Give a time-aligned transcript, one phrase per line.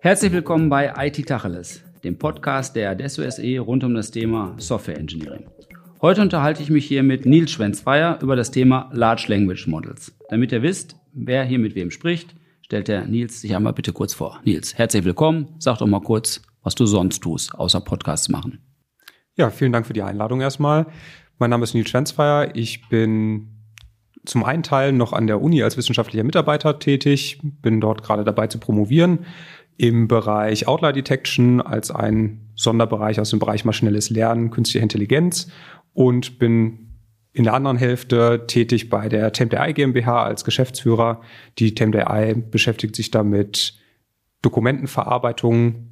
[0.00, 4.98] Herzlich willkommen bei IT Tacheles, dem Podcast der Adesso SE rund um das Thema Software
[4.98, 5.46] Engineering.
[6.02, 10.14] Heute unterhalte ich mich hier mit Nils Schwenzfeier über das Thema Large Language Models.
[10.28, 14.12] Damit ihr wisst, wer hier mit wem spricht, stellt der Nils sich einmal bitte kurz
[14.12, 14.40] vor.
[14.44, 15.54] Nils, herzlich willkommen.
[15.60, 18.58] Sag doch mal kurz, was du sonst tust, außer Podcasts machen.
[19.36, 20.88] Ja, vielen Dank für die Einladung erstmal.
[21.38, 22.54] Mein Name ist Nils Schwenzfeier.
[22.54, 23.53] Ich bin
[24.24, 28.46] zum einen Teil noch an der Uni als wissenschaftlicher Mitarbeiter tätig, bin dort gerade dabei
[28.46, 29.20] zu promovieren
[29.76, 35.48] im Bereich Outlier Detection als ein Sonderbereich aus dem Bereich maschinelles Lernen, künstliche Intelligenz
[35.92, 37.00] und bin
[37.32, 41.20] in der anderen Hälfte tätig bei der Temp.ai GmbH als Geschäftsführer.
[41.58, 43.76] Die Temp.ai beschäftigt sich damit
[44.42, 45.88] Dokumentenverarbeitung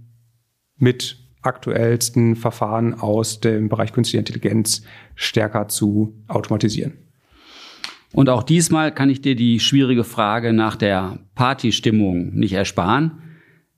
[0.76, 4.84] mit aktuellsten Verfahren aus dem Bereich künstliche Intelligenz
[5.16, 7.11] stärker zu automatisieren.
[8.12, 13.12] Und auch diesmal kann ich dir die schwierige Frage nach der Partystimmung nicht ersparen.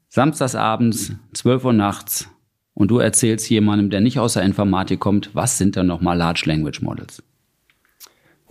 [0.09, 2.29] Samstagsabends, 12 Uhr nachts,
[2.75, 6.43] und du erzählst jemandem, der nicht aus der Informatik kommt, was sind dann nochmal Large
[6.47, 7.23] Language Models?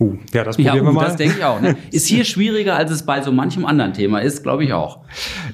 [0.00, 1.04] Uh, ja, das probieren ja, uh, wir mal.
[1.04, 1.60] Das denke ich auch.
[1.60, 1.76] Ne?
[1.92, 5.04] Ist hier schwieriger, als es bei so manchem anderen Thema ist, glaube ich auch.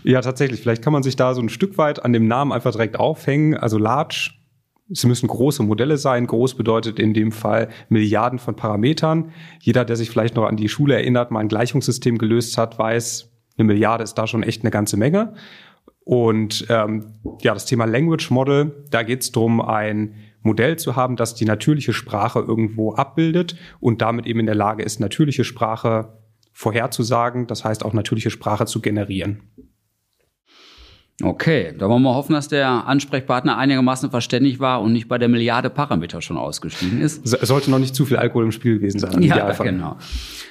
[0.02, 0.60] Ja, tatsächlich.
[0.60, 3.54] Vielleicht kann man sich da so ein Stück weit an dem Namen einfach direkt aufhängen.
[3.54, 4.30] Also Large,
[4.90, 6.26] es müssen große Modelle sein.
[6.26, 9.32] Groß bedeutet in dem Fall Milliarden von Parametern.
[9.60, 13.30] Jeder, der sich vielleicht noch an die Schule erinnert, mal ein Gleichungssystem gelöst hat, weiß,
[13.56, 15.34] eine Milliarde ist da schon echt eine ganze Menge.
[16.04, 21.16] Und ähm, ja, das Thema Language Model, da geht es darum, ein Modell zu haben,
[21.16, 26.18] das die natürliche Sprache irgendwo abbildet und damit eben in der Lage ist, natürliche Sprache
[26.52, 29.42] vorherzusagen, das heißt auch natürliche Sprache zu generieren.
[31.22, 35.28] Okay, da wollen wir hoffen, dass der Ansprechpartner einigermaßen verständlich war und nicht bei der
[35.28, 37.24] Milliarde Parameter schon ausgestiegen ist.
[37.26, 39.22] Es sollte noch nicht zu viel Alkohol im Spiel gewesen sein.
[39.22, 39.66] Ja, Idealfall.
[39.66, 39.96] genau.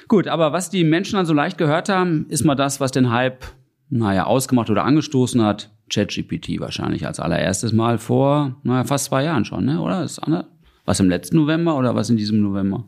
[0.08, 3.10] Gut, aber was die Menschen dann so leicht gehört haben, ist mal das, was den
[3.10, 3.44] Hype,
[3.88, 5.70] naja, ausgemacht oder angestoßen hat.
[5.92, 9.80] ChatGPT wahrscheinlich als allererstes Mal vor, naja, fast zwei Jahren schon, ne?
[9.80, 10.04] oder?
[10.04, 10.46] Ist Anne,
[10.84, 12.84] was im letzten November oder was in diesem November?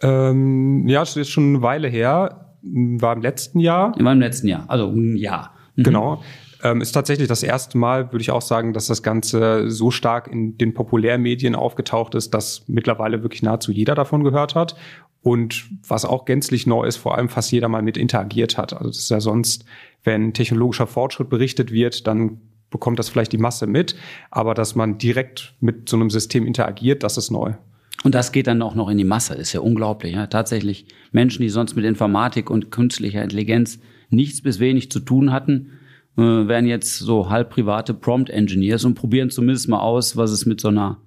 [0.00, 2.56] Ähm, ja, das ist schon eine Weile her.
[2.62, 3.94] War im letzten Jahr.
[3.98, 5.54] War im letzten Jahr, also ein Jahr.
[5.76, 5.82] Mhm.
[5.82, 6.22] Genau.
[6.62, 10.28] Ähm, ist tatsächlich das erste Mal, würde ich auch sagen, dass das Ganze so stark
[10.28, 14.76] in den Populärmedien aufgetaucht ist, dass mittlerweile wirklich nahezu jeder davon gehört hat.
[15.22, 18.72] Und was auch gänzlich neu ist, vor allem fast jeder mal mit interagiert hat.
[18.72, 19.64] Also das ist ja sonst,
[20.02, 22.40] wenn technologischer Fortschritt berichtet wird, dann
[22.70, 23.96] bekommt das vielleicht die Masse mit.
[24.30, 27.54] Aber dass man direkt mit so einem System interagiert, das ist neu.
[28.02, 30.14] Und das geht dann auch noch in die Masse, ist ja unglaublich.
[30.14, 30.26] Ja?
[30.26, 33.78] Tatsächlich Menschen, die sonst mit Informatik und künstlicher Intelligenz
[34.08, 35.72] nichts bis wenig zu tun hatten,
[36.16, 40.46] äh, werden jetzt so halb private Prompt Engineers und probieren zumindest mal aus, was es
[40.46, 40.98] mit so einer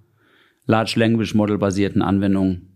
[0.65, 2.73] Large Language Model basierten Anwendung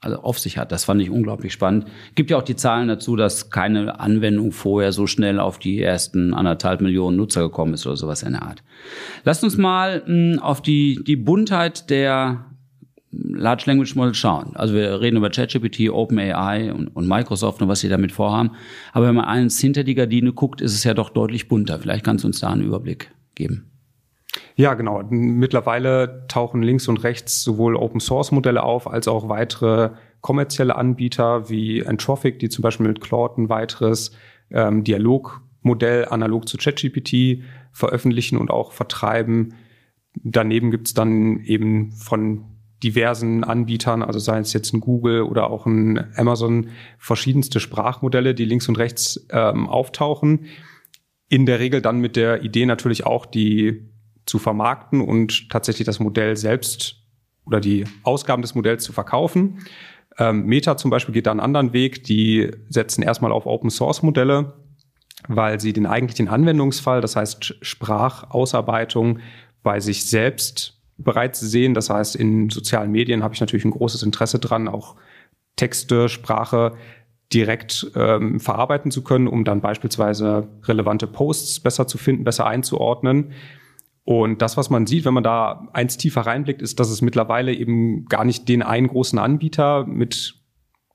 [0.00, 0.72] also auf sich hat.
[0.72, 1.86] Das fand ich unglaublich spannend.
[2.14, 6.32] Gibt ja auch die Zahlen dazu, dass keine Anwendung vorher so schnell auf die ersten
[6.32, 8.62] anderthalb Millionen Nutzer gekommen ist oder sowas in der Art.
[9.24, 12.46] Lasst uns mal mh, hm, auf die, die Buntheit der
[13.12, 14.52] Large Language Models schauen.
[14.54, 18.52] Also wir reden über ChatGPT, OpenAI und, und Microsoft und was sie damit vorhaben.
[18.92, 21.78] Aber wenn man eins hinter die Gardine guckt, ist es ja doch deutlich bunter.
[21.80, 23.70] Vielleicht kannst du uns da einen Überblick geben.
[24.54, 25.02] Ja, genau.
[25.10, 29.90] Mittlerweile tauchen links und rechts sowohl Open Source Modelle auf, als auch weitere
[30.20, 34.12] kommerzielle Anbieter wie Entrophic, die zum Beispiel mit Claude ein weiteres
[34.50, 37.42] ähm, Dialogmodell analog zu ChatGPT
[37.72, 39.54] veröffentlichen und auch vertreiben.
[40.14, 42.44] Daneben gibt's dann eben von
[42.82, 46.68] diversen Anbietern, also sei es jetzt ein Google oder auch ein Amazon,
[46.98, 50.46] verschiedenste Sprachmodelle, die links und rechts ähm, auftauchen.
[51.28, 53.88] In der Regel dann mit der Idee natürlich auch die
[54.26, 56.96] zu vermarkten und tatsächlich das Modell selbst
[57.44, 59.58] oder die Ausgaben des Modells zu verkaufen.
[60.18, 62.04] Ähm, Meta zum Beispiel geht da einen anderen Weg.
[62.04, 64.54] Die setzen erstmal auf Open Source Modelle,
[65.28, 69.18] weil sie den eigentlichen Anwendungsfall, das heißt Sprachausarbeitung,
[69.62, 71.74] bei sich selbst bereits sehen.
[71.74, 74.96] Das heißt, in sozialen Medien habe ich natürlich ein großes Interesse dran, auch
[75.56, 76.74] Texte, Sprache
[77.32, 83.32] direkt ähm, verarbeiten zu können, um dann beispielsweise relevante Posts besser zu finden, besser einzuordnen.
[84.04, 87.52] Und das, was man sieht, wenn man da eins tiefer reinblickt, ist, dass es mittlerweile
[87.52, 90.39] eben gar nicht den einen großen Anbieter mit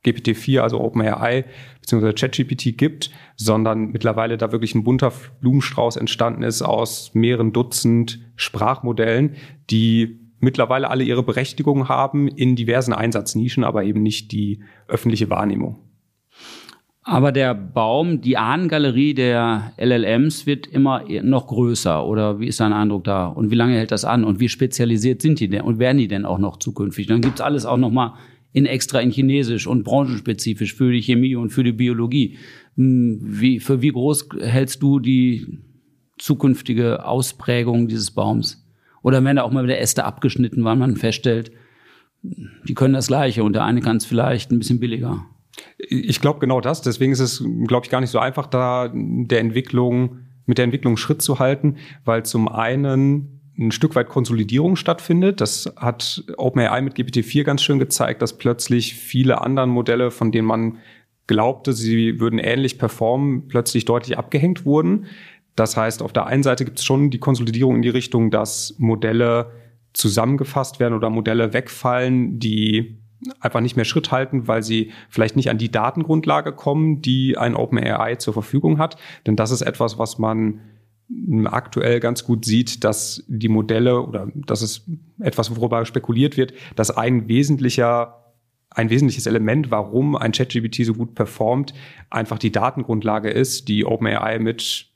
[0.05, 1.45] GPT-4, also OpenAI
[1.81, 5.11] beziehungsweise ChatGPT gibt, sondern mittlerweile da wirklich ein bunter
[5.41, 9.35] Blumenstrauß entstanden ist aus mehreren Dutzend Sprachmodellen,
[9.69, 15.79] die mittlerweile alle ihre Berechtigung haben in diversen Einsatznischen, aber eben nicht die öffentliche Wahrnehmung.
[17.07, 22.03] Aber der Baum, die Ahnengalerie der LLMs wird immer noch größer.
[22.03, 23.27] Oder wie ist dein Eindruck da?
[23.27, 24.23] Und wie lange hält das an?
[24.23, 25.61] Und wie spezialisiert sind die denn?
[25.61, 27.05] Und werden die denn auch noch zukünftig?
[27.05, 28.15] Dann gibt's alles auch noch mal
[28.55, 32.37] in extra in Chinesisch und branchenspezifisch für die Chemie und für die Biologie.
[32.77, 35.59] Hm, wie, für wie groß hältst du die
[36.17, 38.65] zukünftige Ausprägung dieses Baums?
[39.03, 41.51] Oder wenn da auch mal wieder Äste abgeschnitten waren, man feststellt,
[42.23, 45.25] die können das Gleiche und der eine kann es vielleicht ein bisschen billiger.
[45.77, 46.81] Ich glaube genau das.
[46.81, 50.95] Deswegen ist es, glaube ich, gar nicht so einfach, da der Entwicklung, mit der Entwicklung
[50.95, 51.75] Schritt zu halten,
[52.05, 55.41] weil zum einen ein Stück weit Konsolidierung stattfindet.
[55.41, 60.47] Das hat OpenAI mit GPT-4 ganz schön gezeigt, dass plötzlich viele anderen Modelle, von denen
[60.47, 60.77] man
[61.27, 65.05] glaubte, sie würden ähnlich performen, plötzlich deutlich abgehängt wurden.
[65.55, 68.75] Das heißt, auf der einen Seite gibt es schon die Konsolidierung in die Richtung, dass
[68.77, 69.51] Modelle
[69.93, 72.97] zusammengefasst werden oder Modelle wegfallen, die
[73.39, 77.55] einfach nicht mehr Schritt halten, weil sie vielleicht nicht an die Datengrundlage kommen, die ein
[77.55, 78.97] OpenAI zur Verfügung hat.
[79.25, 80.59] Denn das ist etwas, was man
[81.45, 84.85] aktuell ganz gut sieht, dass die Modelle oder das ist
[85.19, 88.21] etwas, worüber spekuliert wird, dass ein wesentlicher
[88.71, 91.73] ein wesentliches Element, warum ein ChatGPT so gut performt,
[92.09, 94.87] einfach die Datengrundlage ist, die OpenAI mit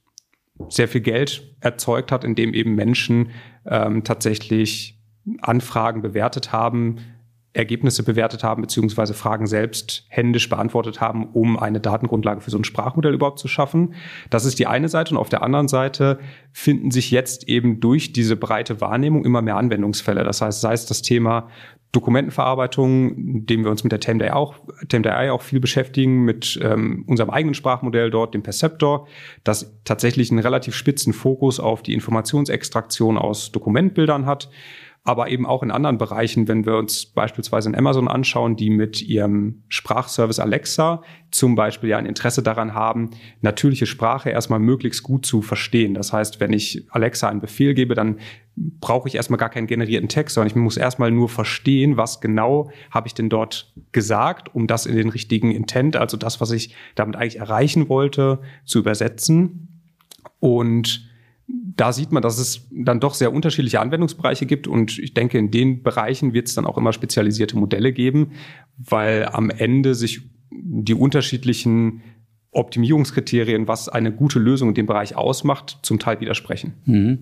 [0.68, 3.30] sehr viel Geld erzeugt hat, indem eben Menschen
[3.66, 5.00] ähm, tatsächlich
[5.42, 6.98] Anfragen bewertet haben,
[7.54, 12.63] Ergebnisse bewertet haben, beziehungsweise Fragen selbst händisch beantwortet haben, um eine Datengrundlage für so ein
[12.63, 13.96] Sprachmodell überhaupt zu schaffen.
[14.30, 15.12] Das ist die eine Seite.
[15.12, 16.19] Und auf der anderen Seite
[16.51, 20.24] finden sich jetzt eben durch diese breite Wahrnehmung immer mehr Anwendungsfälle.
[20.24, 21.50] Das heißt, sei es das Thema
[21.92, 24.54] Dokumentenverarbeitung, dem wir uns mit der TameDAI auch,
[24.88, 29.07] TameDAI auch viel beschäftigen, mit ähm, unserem eigenen Sprachmodell dort, dem Perceptor,
[29.44, 34.50] das tatsächlich einen relativ spitzen Fokus auf die Informationsextraktion aus Dokumentbildern hat
[35.10, 39.02] aber eben auch in anderen Bereichen, wenn wir uns beispielsweise in Amazon anschauen, die mit
[39.02, 41.02] ihrem Sprachservice Alexa
[41.32, 43.10] zum Beispiel ja ein Interesse daran haben,
[43.42, 45.96] natürliche Sprache erstmal möglichst gut zu verstehen.
[45.96, 48.20] Das heißt, wenn ich Alexa einen Befehl gebe, dann
[48.56, 52.70] brauche ich erstmal gar keinen generierten Text, sondern ich muss erstmal nur verstehen, was genau
[52.92, 56.76] habe ich denn dort gesagt, um das in den richtigen Intent, also das, was ich
[56.94, 59.82] damit eigentlich erreichen wollte, zu übersetzen.
[60.40, 61.09] Und
[61.75, 65.50] da sieht man, dass es dann doch sehr unterschiedliche Anwendungsbereiche gibt und ich denke, in
[65.50, 68.31] den Bereichen wird es dann auch immer spezialisierte Modelle geben,
[68.78, 72.01] weil am Ende sich die unterschiedlichen
[72.51, 76.74] Optimierungskriterien, was eine gute Lösung in dem Bereich ausmacht, zum Teil widersprechen.
[76.86, 77.19] Mhm.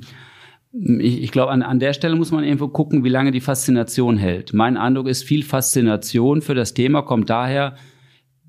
[0.99, 4.17] Ich, ich glaube, an, an der Stelle muss man irgendwo gucken, wie lange die Faszination
[4.17, 4.53] hält.
[4.53, 7.75] Mein Eindruck ist, viel Faszination für das Thema kommt daher,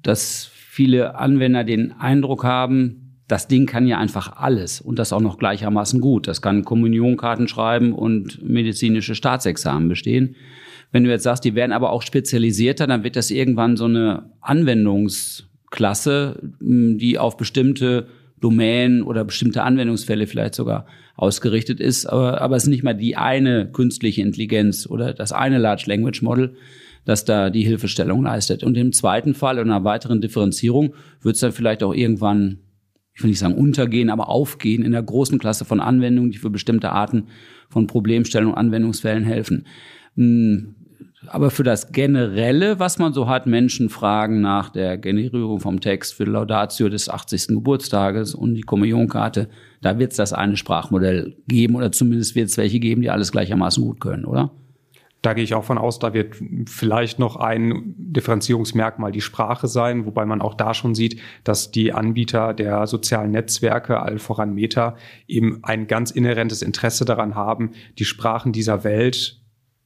[0.03, 5.21] dass viele Anwender den Eindruck haben, das Ding kann ja einfach alles und das auch
[5.21, 6.27] noch gleichermaßen gut.
[6.27, 10.35] Das kann Kommunionkarten schreiben und medizinische Staatsexamen bestehen.
[10.91, 14.31] Wenn du jetzt sagst, die werden aber auch spezialisierter, dann wird das irgendwann so eine
[14.41, 18.07] Anwendungsklasse, die auf bestimmte
[18.41, 20.87] Domänen oder bestimmte Anwendungsfälle vielleicht sogar
[21.17, 22.07] ausgerichtet ist.
[22.07, 26.23] Aber, aber es ist nicht mal die eine künstliche Intelligenz oder das eine Large Language
[26.23, 26.55] Model,
[27.05, 28.65] das da die Hilfestellung leistet.
[28.65, 32.61] Und im zweiten Fall in einer weiteren Differenzierung wird es dann vielleicht auch irgendwann
[33.19, 36.51] ich will nicht sagen untergehen, aber aufgehen in der großen Klasse von Anwendungen, die für
[36.51, 37.25] bestimmte Arten
[37.69, 39.67] von Problemstellungen und Anwendungsfällen helfen.
[40.15, 40.77] Hm,
[41.27, 46.15] aber für das Generelle, was man so hat, Menschen fragen nach der Generierung vom Text
[46.15, 47.49] für Laudatio des 80.
[47.49, 49.49] Geburtstages und die Kommunionkarte,
[49.81, 53.33] da wird es das eine Sprachmodell geben oder zumindest wird es welche geben, die alles
[53.33, 54.53] gleichermaßen gut können, oder?
[55.21, 56.37] Da gehe ich auch von aus, da wird
[56.67, 61.93] vielleicht noch ein Differenzierungsmerkmal die Sprache sein, wobei man auch da schon sieht, dass die
[61.93, 64.97] Anbieter der sozialen Netzwerke, all voran Meta,
[65.27, 69.41] eben ein ganz inhärentes Interesse daran haben, die Sprachen dieser Welt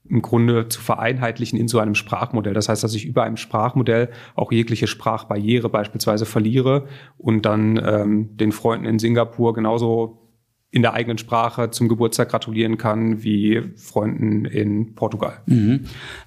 [0.09, 2.53] im Grunde zu vereinheitlichen in so einem Sprachmodell.
[2.53, 8.37] Das heißt, dass ich über einem Sprachmodell auch jegliche Sprachbarriere beispielsweise verliere und dann ähm,
[8.37, 10.22] den Freunden in Singapur genauso
[10.73, 15.43] in der eigenen Sprache zum Geburtstag gratulieren kann wie Freunden in Portugal.
[15.45, 15.81] Mhm.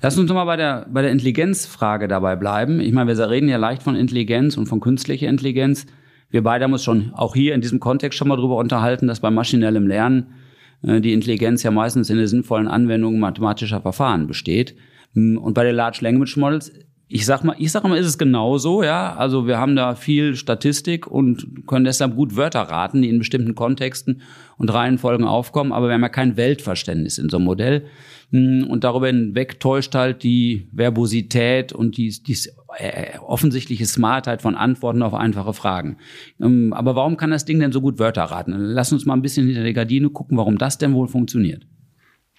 [0.03, 2.79] Lass uns nochmal bei der, bei der Intelligenzfrage dabei bleiben.
[2.79, 5.87] Ich meine, wir reden ja leicht von Intelligenz und von künstlicher Intelligenz.
[6.29, 9.19] Wir beide haben uns schon auch hier in diesem Kontext schon mal drüber unterhalten, dass
[9.19, 10.35] bei maschinellem Lernen
[10.83, 14.75] äh, die Intelligenz ja meistens in der sinnvollen Anwendung mathematischer Verfahren besteht.
[15.15, 16.71] Und bei den Large Language Models
[17.07, 19.15] ich sag mal, ich sag mal, ist es genauso, ja.
[19.15, 23.53] Also wir haben da viel Statistik und können deshalb gut Wörter raten, die in bestimmten
[23.53, 24.21] Kontexten
[24.57, 27.85] und Reihenfolgen aufkommen, aber wir haben ja kein Weltverständnis in so einem Modell.
[28.31, 32.37] Hm, und darüber hinweg täuscht halt die Verbosität und die, die
[32.79, 35.97] äh, offensichtliche Smartheit von Antworten auf einfache Fragen.
[36.41, 38.53] Ähm, aber warum kann das Ding denn so gut Wörter raten?
[38.55, 41.67] Lass uns mal ein bisschen hinter die Gardine gucken, warum das denn wohl funktioniert.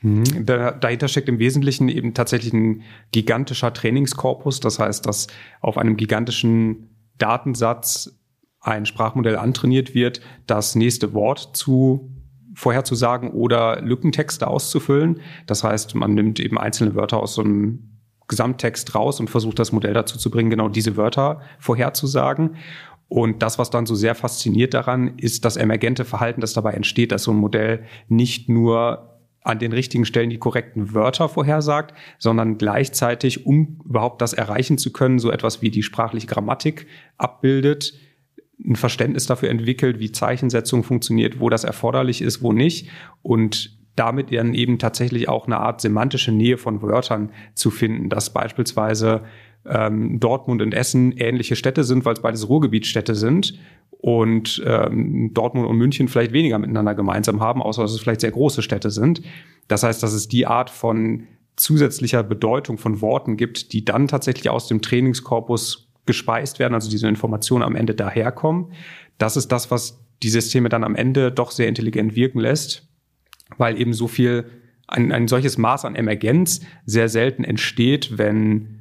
[0.06, 0.46] Mhm.
[0.46, 4.60] Da, dahinter steckt im Wesentlichen eben tatsächlich ein gigantischer Trainingskorpus.
[4.60, 5.26] Das heißt, dass
[5.60, 8.16] auf einem gigantischen Datensatz
[8.60, 12.12] ein Sprachmodell antrainiert wird, das nächste Wort zu
[12.54, 15.20] vorherzusagen oder Lückentexte auszufüllen.
[15.46, 17.98] Das heißt, man nimmt eben einzelne Wörter aus so einem
[18.28, 22.56] Gesamttext raus und versucht das Modell dazu zu bringen, genau diese Wörter vorherzusagen.
[23.08, 27.12] Und das, was dann so sehr fasziniert daran, ist das emergente Verhalten, das dabei entsteht,
[27.12, 29.15] dass so ein Modell nicht nur
[29.46, 34.92] an den richtigen Stellen die korrekten Wörter vorhersagt, sondern gleichzeitig, um überhaupt das erreichen zu
[34.92, 36.86] können, so etwas wie die sprachliche Grammatik
[37.16, 37.94] abbildet,
[38.64, 42.88] ein Verständnis dafür entwickelt, wie Zeichensetzung funktioniert, wo das erforderlich ist, wo nicht
[43.22, 48.32] und damit dann eben tatsächlich auch eine Art semantische Nähe von Wörtern zu finden, dass
[48.32, 49.24] beispielsweise
[49.68, 53.58] ähm, Dortmund und Essen ähnliche Städte sind, weil es beides Ruhrgebietsstädte sind
[53.90, 58.30] und ähm, Dortmund und München vielleicht weniger miteinander gemeinsam haben, außer dass es vielleicht sehr
[58.30, 59.22] große Städte sind.
[59.68, 64.50] Das heißt, dass es die Art von zusätzlicher Bedeutung von Worten gibt, die dann tatsächlich
[64.50, 68.72] aus dem Trainingskorpus gespeist werden, also diese Informationen am Ende daherkommen.
[69.18, 72.88] Das ist das, was die Systeme dann am Ende doch sehr intelligent wirken lässt,
[73.58, 74.44] weil eben so viel,
[74.86, 78.75] ein, ein solches Maß an Emergenz sehr selten entsteht, wenn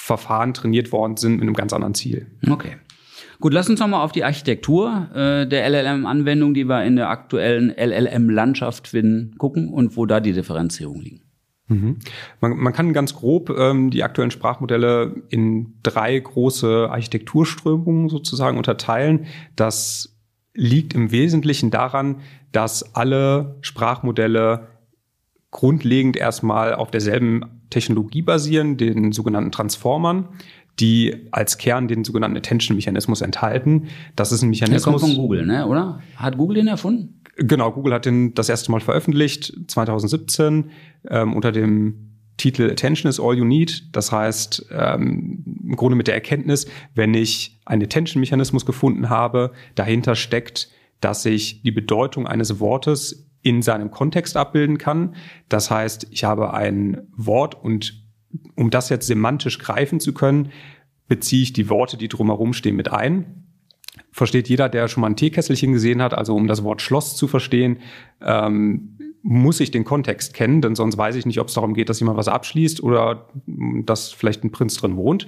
[0.00, 2.26] Verfahren trainiert worden sind mit einem ganz anderen Ziel.
[2.48, 2.76] Okay.
[3.38, 7.70] Gut, lass uns nochmal auf die Architektur äh, der LLM-Anwendung, die wir in der aktuellen
[7.70, 11.22] LLM-Landschaft finden, gucken und wo da die Differenzierungen liegen.
[11.68, 11.98] Mhm.
[12.40, 19.26] Man, man, kann ganz grob ähm, die aktuellen Sprachmodelle in drei große Architekturströmungen sozusagen unterteilen.
[19.54, 20.16] Das
[20.52, 22.20] liegt im Wesentlichen daran,
[22.52, 24.66] dass alle Sprachmodelle
[25.50, 30.28] grundlegend erstmal auf derselben Technologie basieren, den sogenannten Transformern
[30.80, 33.88] die als Kern den sogenannten Attention-Mechanismus enthalten.
[34.16, 34.84] Das ist ein Mechanismus.
[34.84, 35.66] Der kommt von Google, ne?
[35.66, 36.00] oder?
[36.16, 37.20] Hat Google den erfunden?
[37.36, 40.70] Genau, Google hat den das erste Mal veröffentlicht, 2017,
[41.08, 43.94] ähm, unter dem Titel Attention is all you need.
[43.94, 50.14] Das heißt, ähm, im Grunde mit der Erkenntnis, wenn ich einen Attention-Mechanismus gefunden habe, dahinter
[50.14, 55.14] steckt, dass ich die Bedeutung eines Wortes in seinem Kontext abbilden kann.
[55.48, 58.04] Das heißt, ich habe ein Wort und
[58.54, 60.50] um das jetzt semantisch greifen zu können,
[61.08, 63.44] beziehe ich die Worte, die drumherum stehen, mit ein.
[64.12, 67.26] Versteht jeder, der schon mal ein Teekesselchen gesehen hat, also um das Wort Schloss zu
[67.26, 67.78] verstehen,
[68.20, 71.88] ähm, muss ich den Kontext kennen, denn sonst weiß ich nicht, ob es darum geht,
[71.88, 75.26] dass jemand was abschließt oder dass vielleicht ein Prinz drin wohnt.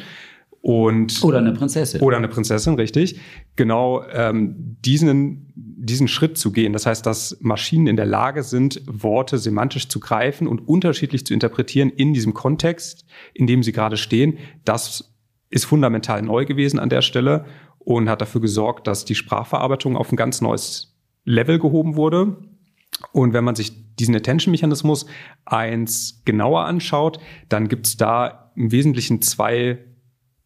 [0.63, 2.01] Und oder eine Prinzessin.
[2.01, 3.19] Oder eine Prinzessin, richtig.
[3.57, 6.73] Genau ähm, diesen, diesen Schritt zu gehen.
[6.73, 11.35] Das heißt, dass Maschinen in der Lage sind, Worte semantisch zu greifen und unterschiedlich zu
[11.35, 13.05] interpretieren in diesem Kontext,
[13.35, 14.39] in dem sie gerade stehen.
[14.65, 15.13] Das
[15.51, 17.45] ist fundamental neu gewesen an der Stelle
[17.81, 22.37] und hat dafür gesorgt, dass die Sprachverarbeitung auf ein ganz neues Level gehoben wurde.
[23.11, 25.07] Und wenn man sich diesen Attention-Mechanismus
[25.45, 29.79] eins genauer anschaut, dann gibt es da im Wesentlichen zwei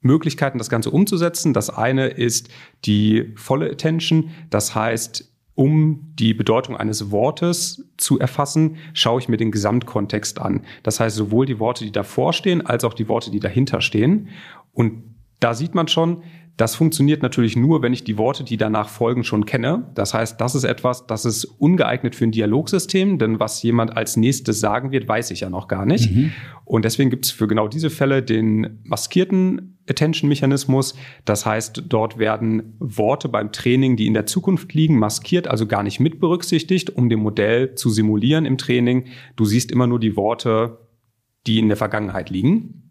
[0.00, 1.52] Möglichkeiten, das Ganze umzusetzen.
[1.52, 2.48] Das eine ist
[2.84, 4.30] die volle Attention.
[4.50, 10.62] Das heißt, um die Bedeutung eines Wortes zu erfassen, schaue ich mir den Gesamtkontext an.
[10.82, 14.28] Das heißt, sowohl die Worte, die davor stehen, als auch die Worte, die dahinter stehen.
[14.72, 15.02] Und
[15.40, 16.22] da sieht man schon,
[16.56, 19.90] das funktioniert natürlich nur, wenn ich die Worte, die danach folgen, schon kenne.
[19.94, 24.16] Das heißt, das ist etwas, das ist ungeeignet für ein Dialogsystem, denn was jemand als
[24.16, 26.14] nächstes sagen wird, weiß ich ja noch gar nicht.
[26.14, 26.32] Mhm.
[26.64, 30.94] Und deswegen gibt es für genau diese Fälle den maskierten Attention-Mechanismus.
[31.24, 35.82] Das heißt, dort werden Worte beim Training, die in der Zukunft liegen, maskiert, also gar
[35.82, 39.06] nicht mit berücksichtigt, um dem Modell zu simulieren im Training.
[39.36, 40.78] Du siehst immer nur die Worte,
[41.46, 42.85] die in der Vergangenheit liegen.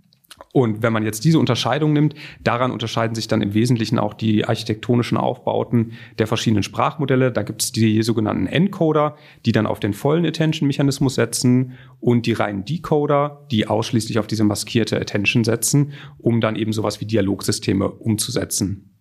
[0.55, 4.45] Und wenn man jetzt diese Unterscheidung nimmt, daran unterscheiden sich dann im Wesentlichen auch die
[4.45, 7.33] architektonischen Aufbauten der verschiedenen Sprachmodelle.
[7.33, 12.31] Da gibt es die sogenannten Encoder, die dann auf den vollen Attention-Mechanismus setzen und die
[12.31, 17.89] reinen Decoder, die ausschließlich auf diese maskierte Attention setzen, um dann eben sowas wie Dialogsysteme
[17.89, 18.95] umzusetzen.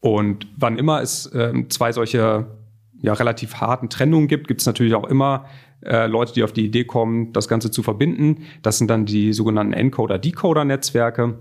[0.00, 2.63] Und wann immer es äh, zwei solche
[3.04, 5.44] ja, relativ harten Trennungen gibt, gibt es natürlich auch immer
[5.82, 8.44] äh, Leute, die auf die Idee kommen, das Ganze zu verbinden.
[8.62, 11.38] Das sind dann die sogenannten Encoder-Decoder-Netzwerke.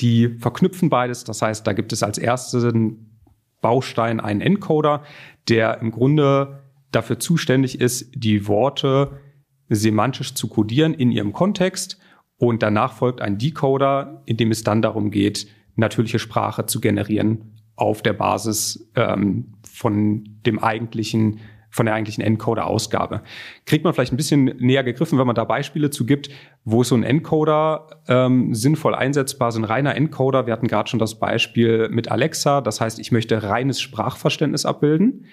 [0.00, 1.22] Die verknüpfen beides.
[1.22, 3.20] Das heißt, da gibt es als ersten
[3.60, 5.04] Baustein einen Encoder,
[5.48, 9.20] der im Grunde dafür zuständig ist, die Worte
[9.68, 11.96] semantisch zu codieren in ihrem Kontext.
[12.38, 15.46] Und danach folgt ein Decoder, in dem es dann darum geht,
[15.76, 21.40] natürliche Sprache zu generieren auf der Basis ähm, von dem eigentlichen
[21.72, 23.22] von der eigentlichen Encoder-Ausgabe.
[23.64, 26.28] Kriegt man vielleicht ein bisschen näher gegriffen, wenn man da Beispiele zu gibt,
[26.64, 29.56] wo so ein Encoder ähm, sinnvoll einsetzbar ist.
[29.56, 33.42] Ein reiner Encoder, wir hatten gerade schon das Beispiel mit Alexa, das heißt, ich möchte
[33.42, 35.24] reines Sprachverständnis abbilden.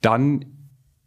[0.00, 0.46] Dann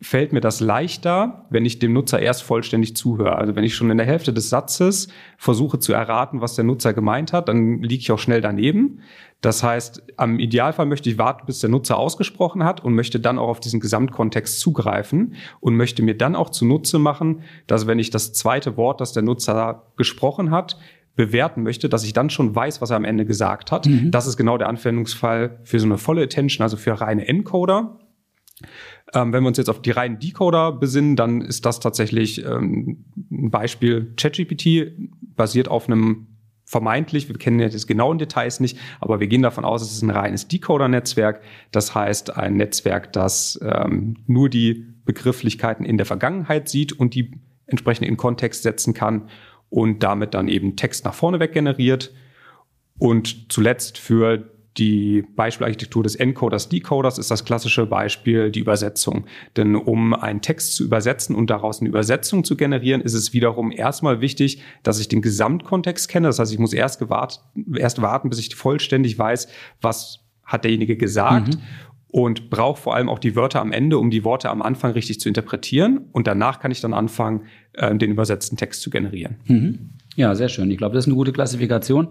[0.04, 3.38] fällt mir das leichter, wenn ich dem Nutzer erst vollständig zuhöre.
[3.38, 5.08] Also wenn ich schon in der Hälfte des Satzes
[5.38, 9.00] versuche zu erraten, was der Nutzer gemeint hat, dann liege ich auch schnell daneben.
[9.40, 13.40] Das heißt, am Idealfall möchte ich warten, bis der Nutzer ausgesprochen hat und möchte dann
[13.40, 18.10] auch auf diesen Gesamtkontext zugreifen und möchte mir dann auch zunutze machen, dass wenn ich
[18.10, 20.78] das zweite Wort, das der Nutzer gesprochen hat,
[21.16, 23.86] bewerten möchte, dass ich dann schon weiß, was er am Ende gesagt hat.
[23.86, 24.12] Mhm.
[24.12, 28.00] Das ist genau der Anwendungsfall für so eine volle Attention, also für reine Encoder.
[29.14, 33.06] Ähm, wenn wir uns jetzt auf die reinen Decoder besinnen, dann ist das tatsächlich ähm,
[33.32, 34.92] ein Beispiel ChatGPT,
[35.36, 36.28] basiert auf einem
[36.66, 40.02] vermeintlich, wir kennen ja das genauen Details nicht, aber wir gehen davon aus, es ist
[40.02, 41.42] ein reines Decoder-Netzwerk.
[41.72, 47.32] Das heißt, ein Netzwerk, das ähm, nur die Begrifflichkeiten in der Vergangenheit sieht und die
[47.68, 49.30] entsprechend in Kontext setzen kann
[49.70, 52.14] und damit dann eben Text nach vorne weg generiert.
[52.98, 59.26] Und zuletzt für die Beispielarchitektur des Encoders, Decoders ist das klassische Beispiel die Übersetzung.
[59.56, 63.72] Denn um einen Text zu übersetzen und daraus eine Übersetzung zu generieren, ist es wiederum
[63.72, 66.28] erstmal wichtig, dass ich den Gesamtkontext kenne.
[66.28, 67.44] Das heißt, ich muss erst, gewart,
[67.76, 69.48] erst warten, bis ich vollständig weiß,
[69.82, 71.56] was hat derjenige gesagt.
[71.56, 71.62] Mhm.
[72.08, 75.20] Und brauche vor allem auch die Wörter am Ende, um die Worte am Anfang richtig
[75.20, 76.10] zu interpretieren.
[76.12, 79.38] Und danach kann ich dann anfangen, äh, den übersetzten Text zu generieren.
[79.46, 79.90] Mhm.
[80.16, 80.70] Ja, sehr schön.
[80.70, 82.10] Ich glaube, das ist eine gute Klassifikation.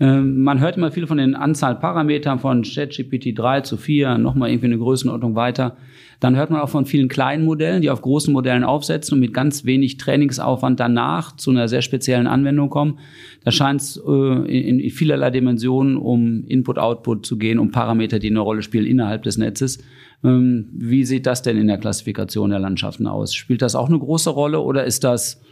[0.00, 4.50] Ähm, man hört immer viel von den Anzahl Parametern von ChatGPT 3 zu 4, nochmal
[4.50, 5.76] irgendwie eine Größenordnung weiter.
[6.20, 9.34] Dann hört man auch von vielen kleinen Modellen, die auf großen Modellen aufsetzen und mit
[9.34, 12.98] ganz wenig Trainingsaufwand danach zu einer sehr speziellen Anwendung kommen.
[13.44, 18.30] Da scheint es äh, in, in vielerlei Dimensionen um Input-Output zu gehen, um Parameter, die
[18.30, 19.78] eine Rolle spielen innerhalb des Netzes.
[20.22, 23.34] Ähm, wie sieht das denn in der Klassifikation der Landschaften aus?
[23.34, 25.42] Spielt das auch eine große Rolle oder ist das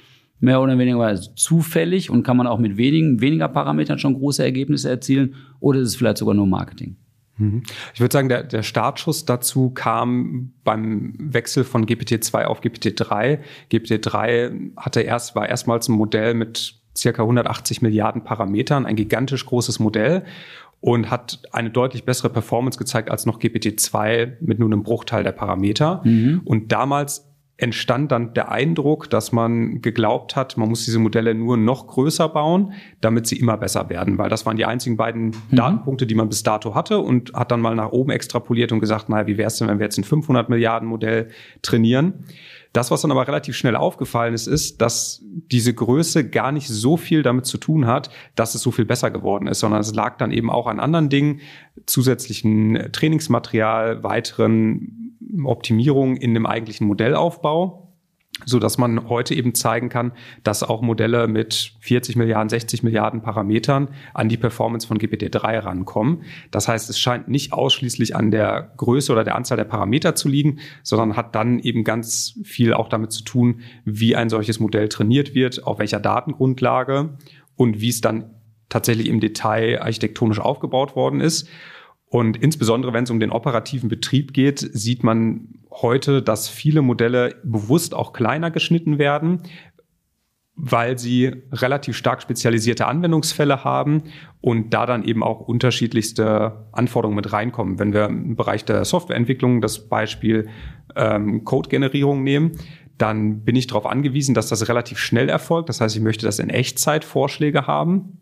[0.40, 4.90] mehr oder weniger zufällig und kann man auch mit wenigen, weniger Parametern schon große Ergebnisse
[4.90, 6.96] erzielen oder ist es vielleicht sogar nur Marketing?
[7.38, 7.62] Mhm.
[7.94, 13.38] Ich würde sagen, der, der Startschuss dazu kam beim Wechsel von GPT-2 auf GPT-3.
[13.70, 19.78] GPT-3 hatte erst, war erstmals ein Modell mit circa 180 Milliarden Parametern, ein gigantisch großes
[19.78, 20.24] Modell
[20.80, 25.32] und hat eine deutlich bessere Performance gezeigt als noch GPT-2 mit nur einem Bruchteil der
[25.32, 26.02] Parameter.
[26.04, 26.42] Mhm.
[26.44, 31.56] Und damals entstand dann der Eindruck, dass man geglaubt hat, man muss diese Modelle nur
[31.56, 35.56] noch größer bauen, damit sie immer besser werden, weil das waren die einzigen beiden mhm.
[35.56, 39.08] Datenpunkte, die man bis dato hatte und hat dann mal nach oben extrapoliert und gesagt,
[39.08, 41.28] naja, wie wäre es denn, wenn wir jetzt ein 500 Milliarden Modell
[41.60, 42.24] trainieren?
[42.72, 46.96] Das, was dann aber relativ schnell aufgefallen ist, ist, dass diese Größe gar nicht so
[46.96, 50.16] viel damit zu tun hat, dass es so viel besser geworden ist, sondern es lag
[50.16, 51.40] dann eben auch an anderen Dingen,
[51.84, 55.01] zusätzlichen Trainingsmaterial, weiteren
[55.44, 57.92] Optimierungen in dem eigentlichen Modellaufbau
[58.46, 63.22] so dass man heute eben zeigen kann, dass auch Modelle mit 40 Milliarden, 60 Milliarden
[63.22, 66.22] Parametern an die Performance von GPT-3 rankommen.
[66.50, 70.28] Das heißt, es scheint nicht ausschließlich an der Größe oder der Anzahl der Parameter zu
[70.28, 74.88] liegen, sondern hat dann eben ganz viel auch damit zu tun, wie ein solches Modell
[74.88, 77.18] trainiert wird, auf welcher Datengrundlage
[77.56, 78.30] und wie es dann
[78.68, 81.48] tatsächlich im Detail architektonisch aufgebaut worden ist.
[82.12, 87.36] Und insbesondere, wenn es um den operativen Betrieb geht, sieht man heute, dass viele Modelle
[87.42, 89.44] bewusst auch kleiner geschnitten werden,
[90.54, 94.02] weil sie relativ stark spezialisierte Anwendungsfälle haben
[94.42, 97.78] und da dann eben auch unterschiedlichste Anforderungen mit reinkommen.
[97.78, 100.50] Wenn wir im Bereich der Softwareentwicklung das Beispiel
[100.94, 102.52] ähm, Code-Generierung nehmen,
[102.98, 105.70] dann bin ich darauf angewiesen, dass das relativ schnell erfolgt.
[105.70, 108.20] Das heißt, ich möchte das in Echtzeit Vorschläge haben.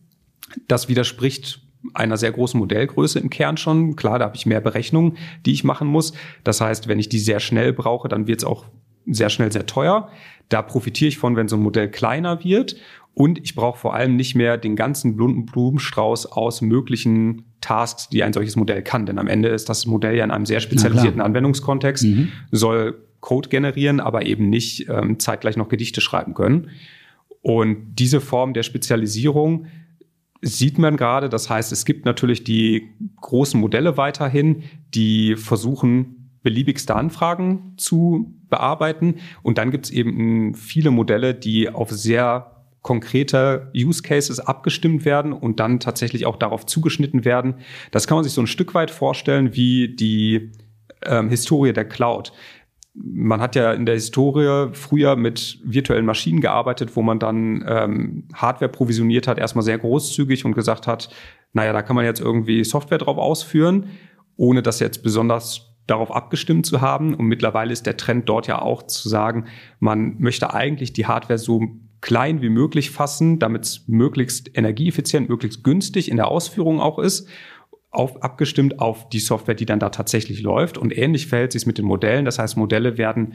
[0.68, 3.96] Das widerspricht einer sehr großen Modellgröße im Kern schon.
[3.96, 5.16] Klar, da habe ich mehr Berechnungen,
[5.46, 6.12] die ich machen muss.
[6.44, 8.66] Das heißt, wenn ich die sehr schnell brauche, dann wird es auch
[9.06, 10.08] sehr schnell sehr teuer.
[10.48, 12.76] Da profitiere ich von, wenn so ein Modell kleiner wird.
[13.14, 18.32] Und ich brauche vor allem nicht mehr den ganzen Blumenstrauß aus möglichen Tasks, die ein
[18.32, 19.06] solches Modell kann.
[19.06, 22.28] Denn am Ende ist das Modell ja in einem sehr spezialisierten Anwendungskontext, mhm.
[22.50, 26.70] soll Code generieren, aber eben nicht ähm, zeitgleich noch Gedichte schreiben können.
[27.42, 29.66] Und diese Form der Spezialisierung
[30.42, 31.28] sieht man gerade.
[31.28, 34.62] Das heißt, es gibt natürlich die großen Modelle weiterhin,
[34.94, 39.16] die versuchen, beliebigste Anfragen zu bearbeiten.
[39.42, 45.34] Und dann gibt es eben viele Modelle, die auf sehr konkrete Use Cases abgestimmt werden
[45.34, 47.56] und dann tatsächlich auch darauf zugeschnitten werden.
[47.90, 50.52] Das kann man sich so ein Stück weit vorstellen wie die
[51.04, 52.32] ähm, Historie der Cloud
[52.94, 58.28] man hat ja in der Historie früher mit virtuellen Maschinen gearbeitet, wo man dann ähm,
[58.34, 61.08] Hardware provisioniert hat, erstmal sehr großzügig und gesagt hat,
[61.52, 63.90] naja, da kann man jetzt irgendwie Software drauf ausführen,
[64.36, 67.14] ohne das jetzt besonders darauf abgestimmt zu haben.
[67.14, 69.46] Und mittlerweile ist der Trend dort ja auch zu sagen,
[69.78, 71.62] man möchte eigentlich die Hardware so
[72.00, 77.28] klein wie möglich fassen, damit es möglichst energieeffizient, möglichst günstig in der Ausführung auch ist
[77.90, 80.78] auf, abgestimmt auf die Software, die dann da tatsächlich läuft.
[80.78, 82.24] Und ähnlich verhält sich es mit den Modellen.
[82.24, 83.34] Das heißt, Modelle werden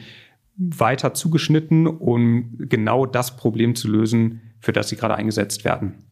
[0.58, 6.06] weiter zugeschnitten, um genau das Problem zu lösen, für das sie gerade eingesetzt werden.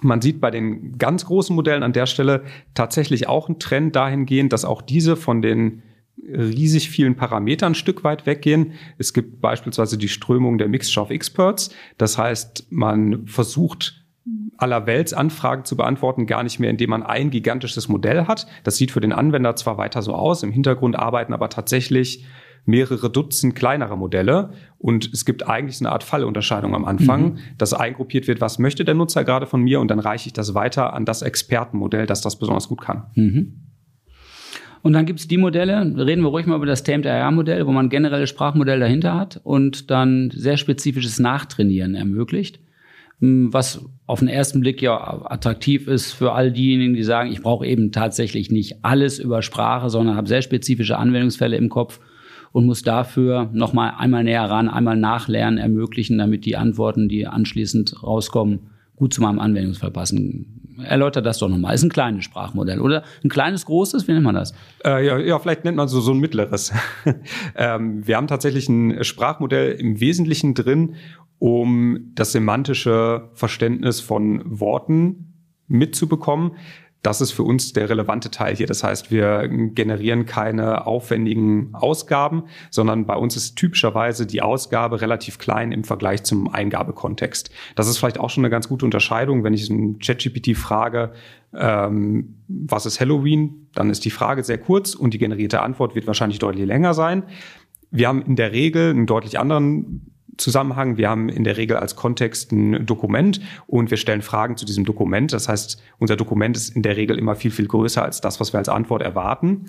[0.00, 2.42] Man sieht bei den ganz großen Modellen an der Stelle
[2.74, 5.82] tatsächlich auch einen Trend dahingehend, dass auch diese von den
[6.16, 8.72] riesig vielen Parametern ein Stück weit weggehen.
[8.98, 11.74] Es gibt beispielsweise die Strömung der Mixture of Experts.
[11.98, 14.01] Das heißt, man versucht
[14.56, 18.46] aller Welt Anfragen zu beantworten, gar nicht mehr, indem man ein gigantisches Modell hat.
[18.64, 22.24] Das sieht für den Anwender zwar weiter so aus, im Hintergrund arbeiten aber tatsächlich
[22.64, 27.38] mehrere Dutzend kleinere Modelle und es gibt eigentlich eine Art Fallunterscheidung am Anfang, mhm.
[27.58, 30.54] dass eingruppiert wird, was möchte der Nutzer gerade von mir und dann reiche ich das
[30.54, 33.06] weiter an das Expertenmodell, das das besonders gut kann.
[33.14, 33.62] Mhm.
[34.82, 37.88] Und dann gibt's die Modelle, reden wir ruhig mal über das Tamed AI-Modell, wo man
[37.88, 42.60] generelle Sprachmodell dahinter hat und dann sehr spezifisches Nachtrainieren ermöglicht.
[43.24, 47.64] Was auf den ersten Blick ja attraktiv ist für all diejenigen, die sagen, ich brauche
[47.64, 52.00] eben tatsächlich nicht alles über Sprache, sondern habe sehr spezifische Anwendungsfälle im Kopf
[52.50, 58.02] und muss dafür nochmal einmal näher ran, einmal nachlernen ermöglichen, damit die Antworten, die anschließend
[58.02, 61.74] rauskommen, gut zu meinem Anwendungsfall passen erläutert das doch nochmal.
[61.74, 64.08] Ist ein kleines Sprachmodell oder ein kleines, großes?
[64.08, 64.52] Wie nennt man das?
[64.84, 66.72] Äh, ja, ja, vielleicht nennt man so, so ein mittleres.
[67.56, 70.94] ähm, wir haben tatsächlich ein Sprachmodell im Wesentlichen drin,
[71.42, 75.34] um das semantische Verständnis von Worten
[75.66, 76.52] mitzubekommen.
[77.02, 78.68] Das ist für uns der relevante Teil hier.
[78.68, 85.38] Das heißt, wir generieren keine aufwendigen Ausgaben, sondern bei uns ist typischerweise die Ausgabe relativ
[85.38, 87.50] klein im Vergleich zum Eingabekontext.
[87.74, 89.42] Das ist vielleicht auch schon eine ganz gute Unterscheidung.
[89.42, 91.12] Wenn ich einen ChatGPT frage,
[91.54, 96.06] ähm, was ist Halloween, dann ist die Frage sehr kurz und die generierte Antwort wird
[96.06, 97.24] wahrscheinlich deutlich länger sein.
[97.90, 100.96] Wir haben in der Regel einen deutlich anderen Zusammenhang.
[100.96, 104.84] Wir haben in der Regel als Kontext ein Dokument und wir stellen Fragen zu diesem
[104.84, 105.32] Dokument.
[105.32, 108.52] Das heißt, unser Dokument ist in der Regel immer viel, viel größer als das, was
[108.52, 109.66] wir als Antwort erwarten.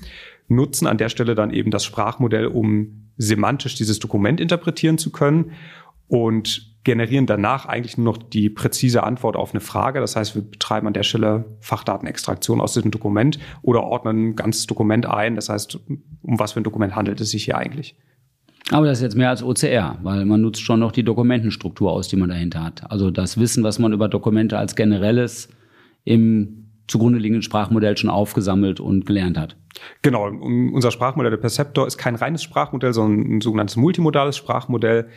[0.47, 5.51] Nutzen an der Stelle dann eben das Sprachmodell, um semantisch dieses Dokument interpretieren zu können
[6.07, 9.99] und generieren danach eigentlich nur noch die präzise Antwort auf eine Frage.
[9.99, 14.67] Das heißt, wir betreiben an der Stelle Fachdatenextraktion aus diesem Dokument oder ordnen ein ganzes
[14.67, 15.35] Dokument ein.
[15.35, 17.95] Das heißt, um was für ein Dokument handelt es sich hier eigentlich?
[18.73, 22.07] Aber das ist jetzt mehr als OCR, weil man nutzt schon noch die Dokumentenstruktur aus,
[22.07, 22.89] die man dahinter hat.
[22.91, 25.47] Also das Wissen, was man über Dokumente als generelles
[26.05, 29.55] im zugrunde liegenden Sprachmodell schon aufgesammelt und gelernt hat.
[30.01, 35.07] Genau, unser Sprachmodell, der Perceptor, ist kein reines Sprachmodell, sondern ein sogenanntes multimodales Sprachmodell.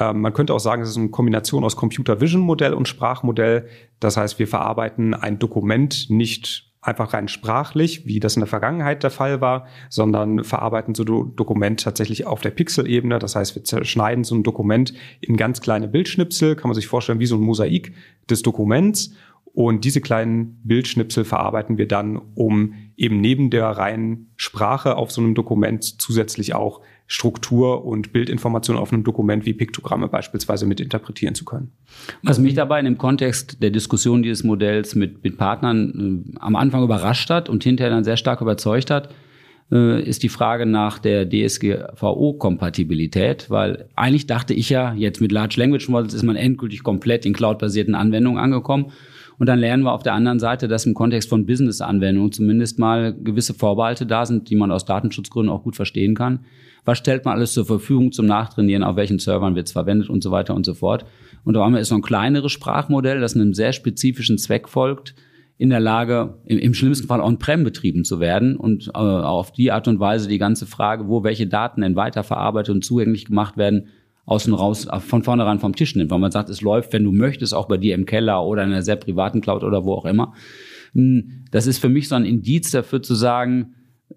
[0.00, 3.68] Ähm, man könnte auch sagen, es ist eine Kombination aus Computer Vision Modell und Sprachmodell.
[4.00, 9.02] Das heißt, wir verarbeiten ein Dokument nicht einfach rein sprachlich, wie das in der Vergangenheit
[9.02, 13.18] der Fall war, sondern verarbeiten so ein Dokument tatsächlich auf der Pixelebene.
[13.18, 17.20] Das heißt, wir zerschneiden so ein Dokument in ganz kleine Bildschnipsel, kann man sich vorstellen,
[17.20, 17.94] wie so ein Mosaik
[18.28, 19.14] des Dokuments.
[19.54, 25.22] Und diese kleinen Bildschnipsel verarbeiten wir dann, um eben neben der reinen Sprache auf so
[25.22, 31.34] einem Dokument zusätzlich auch Struktur und Bildinformationen auf einem Dokument wie Piktogramme beispielsweise mit interpretieren
[31.34, 31.70] zu können.
[32.22, 36.56] Was mich dabei in dem Kontext der Diskussion dieses Modells mit, mit Partnern äh, am
[36.56, 39.10] Anfang überrascht hat und hinterher dann sehr stark überzeugt hat,
[39.70, 45.56] äh, ist die Frage nach der DSGVO-Kompatibilität, weil eigentlich dachte ich ja, jetzt mit Large
[45.58, 48.92] Language Models ist man endgültig komplett in cloudbasierten Anwendungen angekommen.
[49.38, 53.14] Und dann lernen wir auf der anderen Seite, dass im Kontext von Business-Anwendungen zumindest mal
[53.14, 56.40] gewisse Vorbehalte da sind, die man aus Datenschutzgründen auch gut verstehen kann
[56.84, 60.22] was stellt man alles zur Verfügung zum Nachtrainieren, auf welchen Servern wird es verwendet und
[60.22, 61.06] so weiter und so fort.
[61.44, 65.14] Und da haben wir ist so ein kleineres Sprachmodell, das einem sehr spezifischen Zweck folgt,
[65.56, 69.70] in der Lage, im, im schlimmsten Fall on-prem betrieben zu werden und äh, auf die
[69.70, 73.88] Art und Weise die ganze Frage, wo welche Daten denn weiterverarbeitet und zugänglich gemacht werden,
[74.26, 77.12] außen raus, äh, von vornherein vom Tisch nimmt, weil man sagt, es läuft, wenn du
[77.12, 80.04] möchtest, auch bei dir im Keller oder in einer sehr privaten Cloud oder wo auch
[80.04, 80.34] immer.
[80.94, 83.74] Hm, das ist für mich so ein Indiz dafür zu sagen,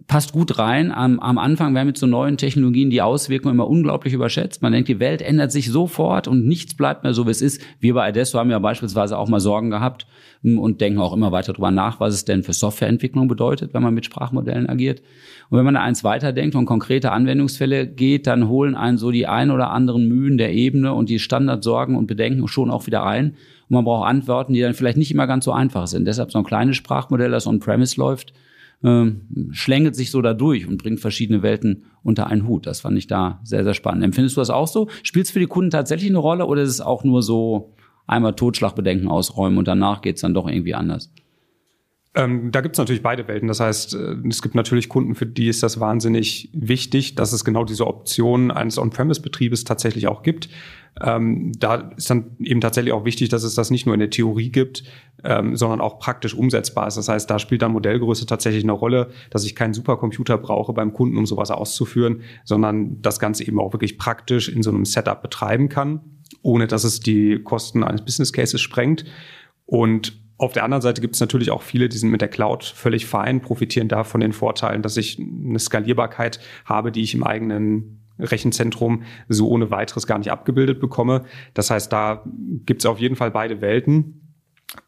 [0.08, 0.92] passt gut rein.
[0.92, 4.62] Am, am Anfang werden mit so neuen Technologien die Auswirkungen immer unglaublich überschätzt.
[4.62, 7.62] Man denkt, die Welt ändert sich sofort und nichts bleibt mehr so, wie es ist.
[7.80, 10.08] Wir bei Adesso haben ja beispielsweise auch mal Sorgen gehabt
[10.44, 13.84] hm, und denken auch immer weiter drüber nach, was es denn für Softwareentwicklung bedeutet, wenn
[13.84, 15.02] man mit Sprachmodellen agiert.
[15.50, 19.28] Und wenn man da eins weiterdenkt und konkrete Anwendungsfälle geht, dann holen einen so die
[19.28, 23.32] ein oder anderen Mühen der Ebene und die Standardsorgen und Bedenken schon auch wieder ein.
[23.70, 26.06] Und man braucht Antworten, die dann vielleicht nicht immer ganz so einfach sind.
[26.06, 28.34] Deshalb so ein kleines Sprachmodell, das on-premise läuft,
[28.84, 32.68] ähm, schlängelt sich so da durch und bringt verschiedene Welten unter einen Hut.
[32.68, 34.04] Das fand ich da sehr, sehr spannend.
[34.04, 34.88] Empfindest du das auch so?
[35.04, 37.74] Spielt es für die Kunden tatsächlich eine Rolle oder ist es auch nur so
[38.06, 41.12] einmal Totschlagbedenken ausräumen und danach geht es dann doch irgendwie anders?
[42.18, 43.48] Ähm, da gibt es natürlich beide Welten.
[43.48, 47.46] Das heißt, äh, es gibt natürlich Kunden, für die ist das wahnsinnig wichtig, dass es
[47.46, 50.50] genau diese Option eines On-Premise-Betriebes tatsächlich auch gibt.
[51.00, 54.10] Ähm, da ist dann eben tatsächlich auch wichtig, dass es das nicht nur in der
[54.10, 54.84] Theorie gibt,
[55.24, 56.98] ähm, sondern auch praktisch umsetzbar ist.
[56.98, 60.94] Das heißt, da spielt dann Modellgröße tatsächlich eine Rolle, dass ich keinen Supercomputer brauche beim
[60.94, 65.22] Kunden, um sowas auszuführen, sondern das Ganze eben auch wirklich praktisch in so einem Setup
[65.22, 66.02] betreiben kann,
[66.42, 69.06] ohne dass es die Kosten eines Business Cases sprengt.
[69.68, 72.64] Und auf der anderen Seite gibt es natürlich auch viele, die sind mit der Cloud
[72.64, 77.24] völlig fein, profitieren da von den Vorteilen, dass ich eine Skalierbarkeit habe, die ich im
[77.24, 81.24] eigenen Rechenzentrum so ohne weiteres gar nicht abgebildet bekomme.
[81.54, 82.24] Das heißt, da
[82.66, 84.22] gibt es auf jeden Fall beide Welten.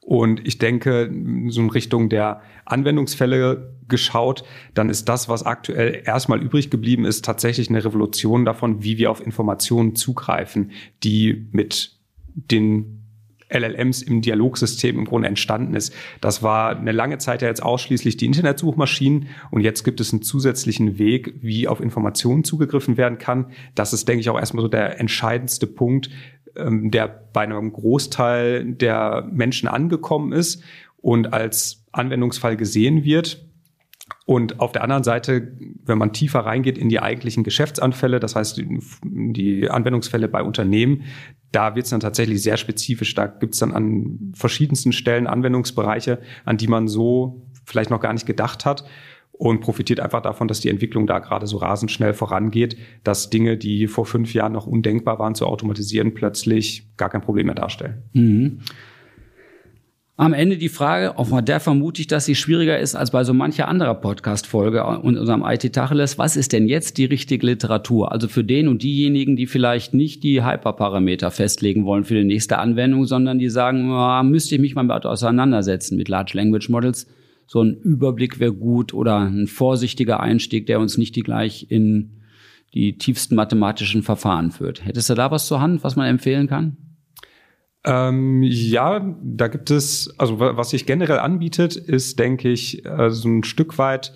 [0.02, 1.12] Und ich denke,
[1.48, 7.24] so in Richtung der Anwendungsfälle geschaut, dann ist das, was aktuell erstmal übrig geblieben ist,
[7.26, 10.72] tatsächlich eine Revolution davon, wie wir auf Informationen zugreifen,
[11.04, 11.98] die mit
[12.36, 13.09] den
[13.50, 15.94] LLMs im Dialogsystem im Grunde entstanden ist.
[16.22, 20.22] Das war eine lange Zeit ja jetzt ausschließlich die Internetsuchmaschinen und jetzt gibt es einen
[20.22, 23.48] zusätzlichen Weg, wie auf Informationen zugegriffen werden kann.
[23.76, 26.10] Das ist, denke ich, auch erstmal so der entscheidendste Punkt,
[26.56, 30.64] ähm, der bei einem Großteil der Menschen angekommen ist
[30.98, 33.49] und als Anwendungsfall gesehen wird.
[34.30, 35.54] Und auf der anderen Seite,
[35.86, 38.62] wenn man tiefer reingeht in die eigentlichen Geschäftsanfälle, das heißt
[39.04, 41.02] die Anwendungsfälle bei Unternehmen,
[41.52, 43.16] da wird es dann tatsächlich sehr spezifisch.
[43.16, 48.14] Da gibt es dann an verschiedensten Stellen Anwendungsbereiche, an die man so vielleicht noch gar
[48.14, 48.84] nicht gedacht hat
[49.32, 53.58] und profitiert einfach davon, dass die Entwicklung da gerade so rasend schnell vorangeht, dass Dinge,
[53.58, 58.04] die vor fünf Jahren noch undenkbar waren zu automatisieren, plötzlich gar kein Problem mehr darstellen.
[58.14, 58.60] Mhm
[60.20, 63.34] am Ende die Frage, auf der vermute ich, dass sie schwieriger ist als bei so
[63.34, 66.18] mancher anderer Podcast-Folge und unserem IT-Tacheles.
[66.18, 68.12] Was ist denn jetzt die richtige Literatur?
[68.12, 72.58] Also für den und diejenigen, die vielleicht nicht die Hyperparameter festlegen wollen für die nächste
[72.58, 77.08] Anwendung, sondern die sagen, oh, müsste ich mich mal mit auseinandersetzen mit Large Language Models.
[77.48, 82.20] So ein Überblick wäre gut oder ein vorsichtiger Einstieg, der uns nicht die gleich in
[82.74, 84.86] die tiefsten mathematischen Verfahren führt.
[84.86, 86.76] Hättest du da was zur Hand, was man empfehlen kann?
[87.86, 93.30] Ähm, ja, da gibt es, also was sich generell anbietet, ist, denke ich, äh, so
[93.30, 94.14] ein Stück weit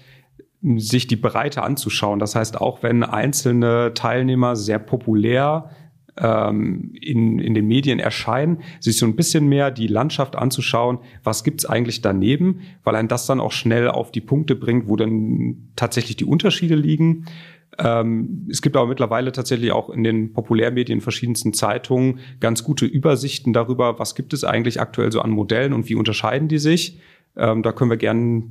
[0.76, 2.20] sich die Breite anzuschauen.
[2.20, 5.70] Das heißt, auch wenn einzelne Teilnehmer sehr populär
[6.18, 11.44] ähm, in, in den Medien erscheinen, sich so ein bisschen mehr die Landschaft anzuschauen, was
[11.44, 15.70] gibt's eigentlich daneben, weil ein das dann auch schnell auf die Punkte bringt, wo dann
[15.76, 17.26] tatsächlich die Unterschiede liegen.
[17.80, 23.54] Ähm, es gibt aber mittlerweile tatsächlich auch in den Populärmedien, verschiedensten Zeitungen ganz gute Übersichten
[23.54, 27.00] darüber, was gibt es eigentlich aktuell so an Modellen und wie unterscheiden die sich.
[27.36, 28.44] Ähm, da können wir gerne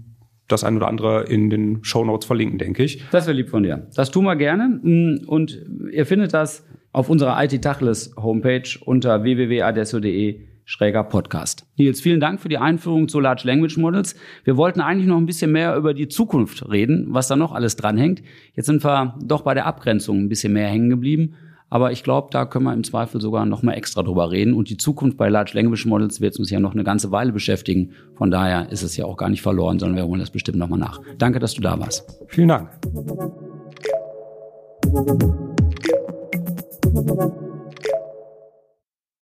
[0.48, 3.04] das ein oder andere in den Show Notes verlinken, denke ich.
[3.10, 3.88] Das wäre lieb von dir.
[3.94, 4.80] Das tun wir gerne.
[4.82, 11.66] Mm, und ihr findet das auf unserer IT Tachles Homepage unter www.adesso.de schräger Podcast.
[11.76, 14.16] Nils, vielen Dank für die Einführung zu Large Language Models.
[14.44, 17.76] Wir wollten eigentlich noch ein bisschen mehr über die Zukunft reden, was da noch alles
[17.76, 18.22] dranhängt.
[18.54, 21.34] Jetzt sind wir doch bei der Abgrenzung ein bisschen mehr hängen geblieben.
[21.68, 24.54] Aber ich glaube, da können wir im Zweifel sogar noch mal extra drüber reden.
[24.54, 27.92] Und die Zukunft bei Large Language Models wird uns ja noch eine ganze Weile beschäftigen.
[28.14, 30.68] Von daher ist es ja auch gar nicht verloren, sondern wir holen das bestimmt noch
[30.68, 31.00] mal nach.
[31.18, 32.18] Danke, dass du da warst.
[32.28, 32.70] Vielen Dank.